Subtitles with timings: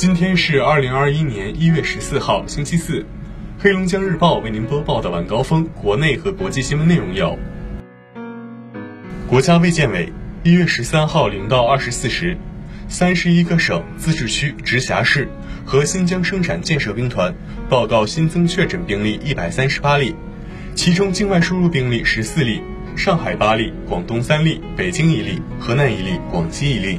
[0.00, 3.04] 今天是二零二一年一月十四号，星期四。
[3.58, 7.38] 黑龙江日报为您播报的晚高峰国内和国际新闻内容有：
[9.28, 10.10] 国家卫健委
[10.42, 12.34] 一月十三号零到二十四时，
[12.88, 15.28] 三十一个省、自治区、直辖市
[15.66, 17.34] 和新疆生产建设兵团
[17.68, 20.14] 报告新增确诊病例一百三十八例，
[20.74, 22.62] 其中境外输入病例十四例，
[22.96, 26.98] 上海八例，广东三例，北京一例，河南一例，广西一例，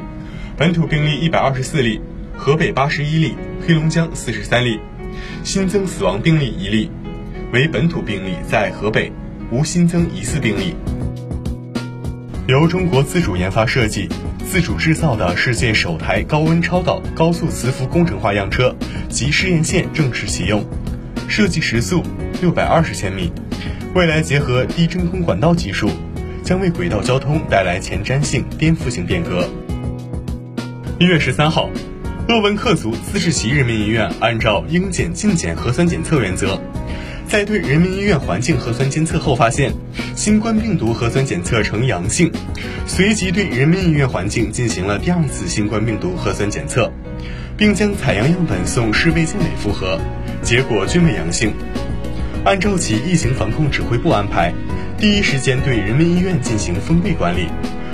[0.56, 2.00] 本土病例一百二十四例，
[2.36, 3.36] 河北八十一例，
[3.68, 4.80] 黑龙江四十三例。
[5.44, 6.90] 新增死亡病例一例，
[7.52, 9.12] 为本土病例在河北，
[9.52, 10.76] 无新增疑似病例。
[12.48, 14.08] 由中国自主研发设计、
[14.46, 18.76] 自主制造的世界首台高温超导高速磁浮工程化样车
[19.10, 20.64] 及试验线正式启用，
[21.28, 22.02] 设计时速
[22.42, 23.32] 六百二十千米，
[23.94, 25.90] 未来结合低真空管道技术，
[26.44, 29.48] 将为轨道交通带来前瞻性、颠覆性变革。
[31.00, 31.70] 一月十三号。
[32.32, 36.58] 鄂温克族自治旗人民医院按照应检尽检核酸检测原则，
[37.28, 39.74] 在对人民医院环境核酸监测后发现
[40.16, 42.32] 新冠病毒核酸检测呈阳性，
[42.88, 46.90] 随即对人民医院环境进行了第二次新冠病毒核酸检测，
[47.58, 50.00] 并将采样样本送市卫健委复核，
[50.42, 51.54] 结果均为阳性。
[52.46, 54.54] 按照其疫情防控指挥部安排，
[54.98, 57.48] 第一时间对人民医院进行封闭管理，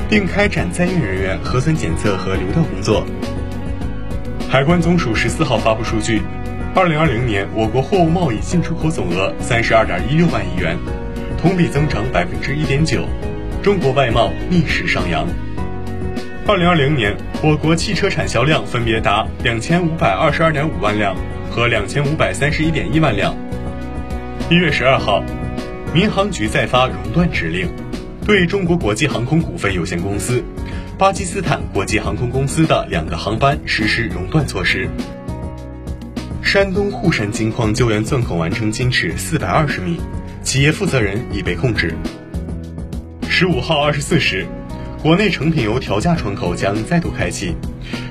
[0.07, 3.03] 并开展在院人员核酸检测和流调工作。
[4.49, 6.21] 海关总署十四号发布数据，
[6.73, 10.77] 二零二零年我国货物贸易进出口总额三十二点一六万亿元，
[11.37, 13.03] 同比增长百分之一点九，
[13.61, 15.27] 中国外贸逆势上扬。
[16.47, 21.13] 二零二零年我国汽车产销量分别达两千五百二十二点五万辆
[21.51, 23.35] 和两千五百三十一点一万辆。
[24.49, 25.21] 一月十二号，
[25.93, 27.69] 民航局再发熔断指令，
[28.25, 30.41] 对中国国际航空股份有限公司。
[30.97, 34.89] 巴基斯坦国际航空公司的两个航班实施熔断措施。
[36.41, 40.01] 山东沪山金矿救援钻孔完成金尺四百二十米，
[40.41, 41.93] 企业负责人已被控制。
[43.29, 44.47] 十五号二十四时，
[44.99, 47.55] 国内成品油调价窗口将再度开启，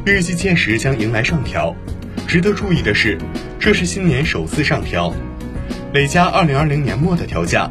[0.07, 1.75] 预计届时将迎来上调。
[2.29, 3.19] 值得注意的是，
[3.59, 5.13] 这是新年首次上调，
[5.93, 7.69] 累加二零二零年末的调价。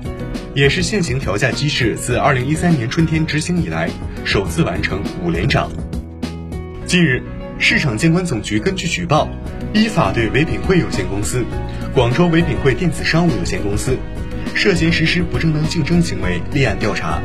[0.55, 3.89] 也是现行调价机制自二零一三年春天执行以来
[4.23, 5.69] 首次完成五连涨。
[6.85, 7.21] 近日，
[7.59, 9.27] 市场监管总局根据举报，
[9.73, 11.43] 依法对唯品会有限公司、
[11.93, 13.97] 广州唯品会电子商务有限公司
[14.53, 17.21] 涉嫌实施不正当竞争行为立案调查。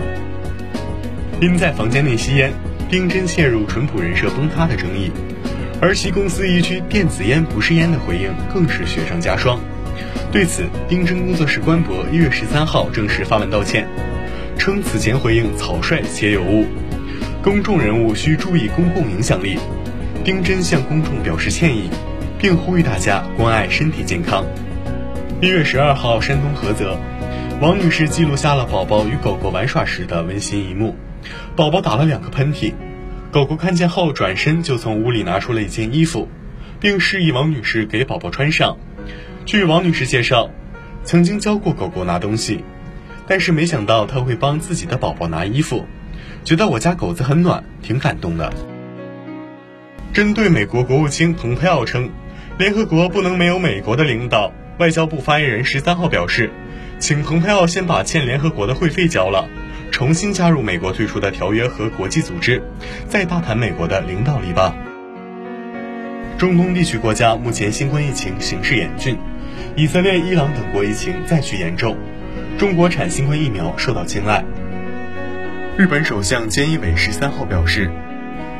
[1.41, 2.53] 因在房间内吸烟，
[2.91, 5.13] 丁真陷入淳朴人设崩塌的争议，
[5.81, 9.61] 而其公司一句“电子烟不是烟”的回应更是雪上加霜。
[10.33, 13.87] 对此，丁真工作室官博一月十三号正式发文道歉，
[14.59, 16.67] 称此前回应草率且有误，
[17.43, 19.59] 公众人物需注意公共影响力。
[20.23, 21.91] 丁真向公众表示歉意，
[22.39, 24.45] 并呼吁大家关爱身体健康。
[25.41, 26.97] 一月十二号，山东菏泽，
[27.61, 30.95] 王女士记录下了宝宝与狗狗玩耍时的温馨一幕。
[31.57, 32.75] 宝宝打了两个喷嚏，
[33.33, 36.29] 狗狗看见后转身就从屋里拿出了一件衣服，
[36.79, 38.77] 并示意王女士给宝宝穿上。
[39.47, 40.51] 据王女士介绍，
[41.03, 42.63] 曾经教过狗狗拿东西，
[43.27, 45.87] 但是没想到它会帮自己的宝宝拿衣服，
[46.45, 48.53] 觉得我家狗子很暖，挺感动的。
[50.13, 52.11] 针对美国国务卿蓬佩奥称，
[52.59, 56.51] 联合国不能没有美国的领导，外交部发言人十三号表示，
[56.99, 59.49] 请蓬佩奥先把欠联合国的会费交了，
[59.91, 62.63] 重新加入美国退出的条约和国际组织，
[63.09, 64.75] 再大谈美国的领导力吧。
[66.41, 69.19] 中东地区国家目前新冠疫情形势严峻。
[69.77, 71.95] 以色列、伊朗等国疫情再续严重，
[72.57, 74.43] 中国产新冠疫苗受到青睐。
[75.77, 77.91] 日本首相菅义伟十三号表示，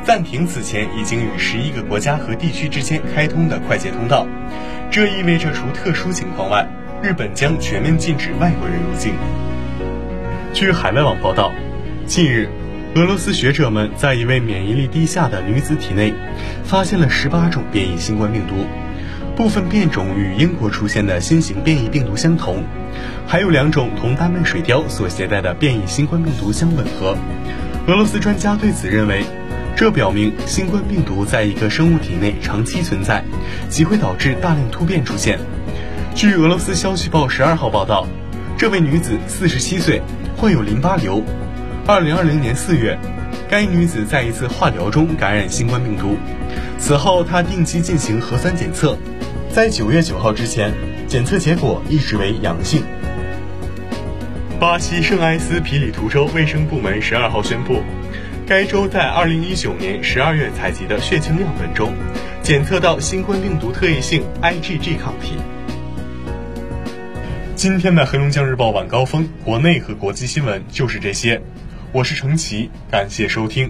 [0.03, 4.27] 暂停此前已经与十一个国家和地区之间开通的快捷通道，
[4.91, 6.67] 这意味着除特殊情况外，
[7.01, 9.15] 日本将全面禁止外国人入境。
[10.53, 11.51] 据海外网报道，
[12.05, 12.47] 近日，
[12.93, 16.13] 俄罗斯学者们在一位免疫力低下的女子体内，
[16.65, 18.65] 发现了十八种变异新冠病毒。
[19.33, 22.61] 部分变种与英国出现的新型变异病毒相同，
[23.25, 27.15] 还有两种同丹麦水貂所携带的变异新冠病毒相吻合。
[27.87, 29.23] 俄罗斯专家对此认为，
[29.73, 33.23] 这表明新冠病毒在一个生物体内长期存在，
[33.69, 35.39] 即会导致大量突变出现。
[36.13, 38.05] 据俄罗斯消息报十二号报道，
[38.57, 40.01] 这位女子四十七岁，
[40.35, 41.23] 患有淋巴瘤。
[41.87, 42.97] 二零二零年四月，
[43.49, 46.15] 该女子在一次化疗中感染新冠病毒，
[46.77, 48.95] 此后她定期进行核酸检测。
[49.51, 50.71] 在九月九号之前，
[51.07, 52.83] 检测结果一直为阳性。
[54.59, 57.81] 巴西圣埃斯皮里图州卫生部门十二号宣布，
[58.45, 61.93] 该州在二零一九年十二月采集的血清样本中，
[62.43, 65.33] 检测到新冠病毒特异性 IgG 抗体。
[67.55, 71.41] 今天的黑龙江日报晚高峰，国内和国际新闻就是这些。
[71.93, 73.69] 我是程奇，感谢收听。